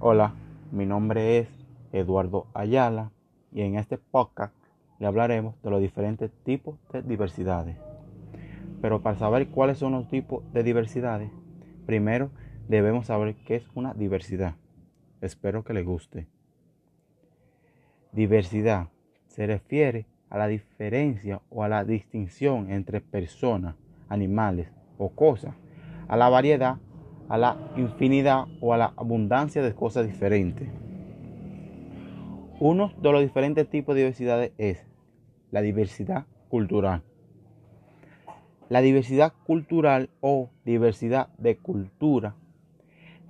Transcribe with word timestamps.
Hola, 0.00 0.32
mi 0.70 0.86
nombre 0.86 1.38
es 1.38 1.48
Eduardo 1.90 2.46
Ayala 2.54 3.10
y 3.50 3.62
en 3.62 3.74
este 3.74 3.98
podcast 3.98 4.54
le 5.00 5.08
hablaremos 5.08 5.60
de 5.60 5.70
los 5.70 5.80
diferentes 5.80 6.30
tipos 6.44 6.76
de 6.92 7.02
diversidades. 7.02 7.76
Pero 8.80 9.02
para 9.02 9.18
saber 9.18 9.48
cuáles 9.48 9.78
son 9.78 9.90
los 9.90 10.06
tipos 10.06 10.44
de 10.52 10.62
diversidades, 10.62 11.32
primero 11.84 12.30
debemos 12.68 13.06
saber 13.06 13.34
qué 13.44 13.56
es 13.56 13.68
una 13.74 13.92
diversidad. 13.92 14.54
Espero 15.20 15.64
que 15.64 15.74
le 15.74 15.82
guste. 15.82 16.28
Diversidad 18.12 18.90
se 19.26 19.48
refiere 19.48 20.06
a 20.30 20.38
la 20.38 20.46
diferencia 20.46 21.40
o 21.50 21.64
a 21.64 21.68
la 21.68 21.84
distinción 21.84 22.70
entre 22.70 23.00
personas, 23.00 23.74
animales 24.08 24.68
o 24.96 25.08
cosas, 25.08 25.56
a 26.06 26.16
la 26.16 26.28
variedad 26.28 26.76
a 27.28 27.38
la 27.38 27.56
infinidad 27.76 28.44
o 28.60 28.72
a 28.72 28.78
la 28.78 28.92
abundancia 28.96 29.62
de 29.62 29.74
cosas 29.74 30.06
diferentes. 30.06 30.68
Uno 32.60 32.92
de 33.00 33.12
los 33.12 33.20
diferentes 33.20 33.68
tipos 33.68 33.94
de 33.94 34.00
diversidades 34.02 34.52
es 34.58 34.84
la 35.50 35.60
diversidad 35.60 36.26
cultural. 36.48 37.02
La 38.68 38.80
diversidad 38.80 39.32
cultural 39.46 40.10
o 40.20 40.50
diversidad 40.64 41.28
de 41.38 41.56
cultura 41.56 42.34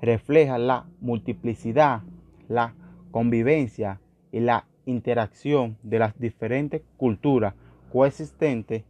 refleja 0.00 0.58
la 0.58 0.86
multiplicidad, 1.00 2.02
la 2.48 2.74
convivencia 3.10 4.00
y 4.32 4.40
la 4.40 4.66
interacción 4.86 5.76
de 5.82 5.98
las 5.98 6.18
diferentes 6.18 6.82
culturas 6.96 7.54
coexistentes 7.92 8.84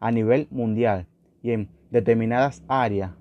a 0.00 0.10
nivel 0.10 0.48
mundial 0.50 1.06
y 1.42 1.52
en 1.52 1.68
determinadas 1.90 2.62
áreas 2.68 3.12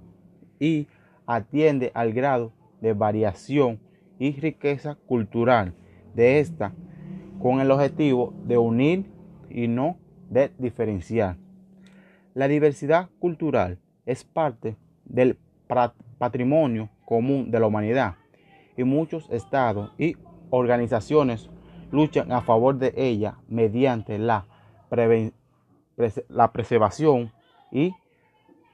y 0.59 0.88
atiende 1.35 1.91
al 1.94 2.12
grado 2.12 2.52
de 2.81 2.94
variación 2.94 3.80
y 4.20 4.34
riqueza 4.34 4.95
cultural 5.08 5.73
de 6.13 6.39
esta 6.39 6.73
con 7.42 7.61
el 7.61 7.72
objetivo 7.72 8.33
de 8.44 8.58
unir 8.58 9.09
y 9.50 9.67
no 9.67 9.97
de 10.30 10.52
diferenciar. 10.58 11.38
La 12.33 12.47
diversidad 12.47 13.09
cultural 13.19 13.80
es 14.06 14.25
parte 14.25 14.75
del 15.06 15.38
patrimonio 16.17 16.89
común 17.06 17.50
de 17.50 17.59
la 17.59 17.67
humanidad 17.67 18.16
y 18.75 18.84
muchos 18.84 19.30
estados 19.31 19.94
y 19.97 20.17
organizaciones 20.50 21.50
luchan 21.91 22.31
a 22.34 22.41
favor 22.41 22.78
de 22.78 22.94
ella 22.97 23.38
mediante 23.47 24.19
la, 24.19 24.47
la 26.28 26.52
preservación 26.52 27.31
y 27.72 27.94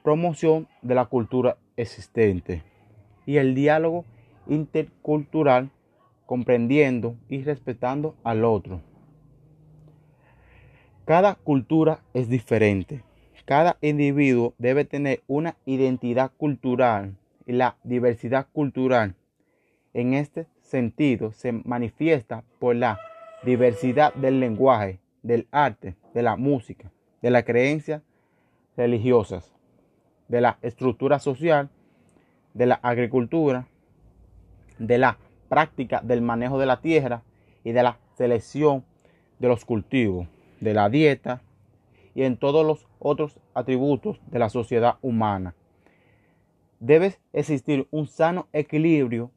promoción 0.02 0.66
de 0.82 0.94
la 0.96 1.06
cultura 1.06 1.56
existente 1.78 2.62
y 3.24 3.36
el 3.38 3.54
diálogo 3.54 4.04
intercultural 4.46 5.70
comprendiendo 6.26 7.16
y 7.28 7.42
respetando 7.42 8.14
al 8.24 8.44
otro. 8.44 8.82
Cada 11.04 11.36
cultura 11.36 12.00
es 12.12 12.28
diferente. 12.28 13.02
Cada 13.46 13.78
individuo 13.80 14.52
debe 14.58 14.84
tener 14.84 15.22
una 15.26 15.56
identidad 15.64 16.32
cultural 16.36 17.16
y 17.46 17.52
la 17.52 17.76
diversidad 17.82 18.46
cultural 18.52 19.14
en 19.94 20.12
este 20.12 20.46
sentido 20.60 21.32
se 21.32 21.52
manifiesta 21.52 22.44
por 22.58 22.76
la 22.76 22.98
diversidad 23.42 24.12
del 24.14 24.38
lenguaje, 24.38 25.00
del 25.22 25.46
arte, 25.50 25.96
de 26.12 26.22
la 26.22 26.36
música, 26.36 26.90
de 27.22 27.30
las 27.30 27.44
creencias 27.44 28.02
religiosas 28.76 29.57
de 30.28 30.40
la 30.40 30.58
estructura 30.62 31.18
social, 31.18 31.70
de 32.54 32.66
la 32.66 32.74
agricultura, 32.76 33.66
de 34.78 34.98
la 34.98 35.18
práctica 35.48 36.00
del 36.02 36.22
manejo 36.22 36.58
de 36.58 36.66
la 36.66 36.80
tierra 36.80 37.22
y 37.64 37.72
de 37.72 37.82
la 37.82 37.98
selección 38.16 38.84
de 39.38 39.48
los 39.48 39.64
cultivos, 39.64 40.28
de 40.60 40.74
la 40.74 40.88
dieta 40.88 41.42
y 42.14 42.22
en 42.22 42.36
todos 42.36 42.66
los 42.66 42.86
otros 42.98 43.38
atributos 43.54 44.20
de 44.26 44.38
la 44.38 44.50
sociedad 44.50 44.96
humana. 45.02 45.54
Debe 46.80 47.16
existir 47.32 47.88
un 47.90 48.06
sano 48.06 48.48
equilibrio 48.52 49.30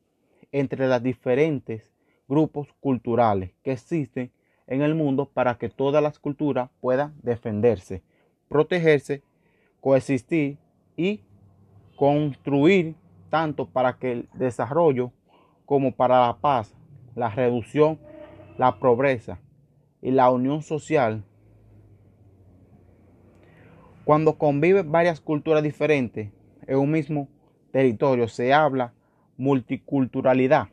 entre 0.51 0.87
los 0.87 1.01
diferentes 1.01 1.89
grupos 2.27 2.67
culturales 2.79 3.51
que 3.63 3.71
existen 3.71 4.31
en 4.67 4.81
el 4.81 4.95
mundo 4.95 5.25
para 5.25 5.57
que 5.57 5.69
todas 5.69 6.01
las 6.03 6.19
culturas 6.19 6.69
puedan 6.79 7.13
defenderse, 7.23 8.03
protegerse, 8.47 9.21
coexistir 9.79 10.57
y 11.01 11.23
construir 11.95 12.95
tanto 13.31 13.65
para 13.65 13.97
que 13.97 14.11
el 14.11 14.29
desarrollo 14.33 15.11
como 15.65 15.93
para 15.93 16.27
la 16.27 16.37
paz, 16.37 16.75
la 17.15 17.29
reducción, 17.29 17.97
la 18.59 18.77
pobreza 18.77 19.39
y 19.99 20.11
la 20.11 20.29
unión 20.29 20.61
social. 20.61 21.23
Cuando 24.05 24.37
conviven 24.37 24.91
varias 24.91 25.19
culturas 25.21 25.63
diferentes 25.63 26.29
en 26.67 26.77
un 26.77 26.91
mismo 26.91 27.27
territorio 27.71 28.27
se 28.27 28.53
habla 28.53 28.93
multiculturalidad 29.37 30.67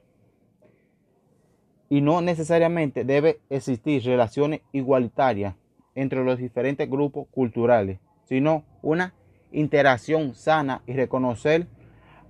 y 1.88 2.02
no 2.02 2.20
necesariamente 2.20 3.04
debe 3.04 3.40
existir 3.48 4.02
relaciones 4.04 4.60
igualitarias 4.72 5.54
entre 5.94 6.22
los 6.22 6.38
diferentes 6.38 6.88
grupos 6.90 7.28
culturales, 7.30 7.98
sino 8.24 8.64
una 8.82 9.14
interacción 9.52 10.34
sana 10.34 10.82
y 10.86 10.92
reconocer 10.92 11.66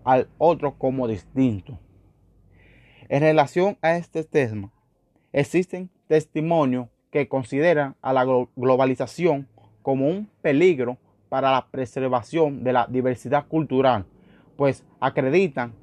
al 0.05 0.29
otro 0.39 0.75
como 0.79 1.09
distinto. 1.09 1.79
En 3.09 3.21
relación 3.21 3.79
a 3.83 3.97
este 3.97 4.25
tema, 4.25 4.71
existen 5.33 5.91
testimonios 6.09 6.89
que 7.11 7.29
consideran 7.29 7.97
a 8.03 8.13
la 8.13 8.25
globalización 8.57 9.49
como 9.83 10.09
un 10.09 10.29
peligro 10.43 10.99
para 11.29 11.51
la 11.51 11.67
preservación 11.71 12.65
de 12.65 12.73
la 12.73 12.87
diversidad 12.87 13.47
cultural, 13.47 14.07
pues 14.57 14.85
acreditan 15.01 15.75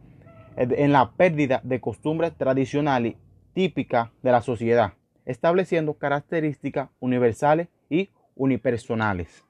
en 0.57 0.91
la 0.91 1.11
pérdida 1.11 1.61
de 1.63 1.81
costumbres 1.81 2.33
tradicionales 2.37 3.15
típicas 3.53 4.09
de 4.21 4.31
la 4.31 4.41
sociedad, 4.41 4.93
estableciendo 5.25 5.95
características 5.95 6.89
universales 6.99 7.67
y 7.89 8.09
unipersonales. 8.35 9.43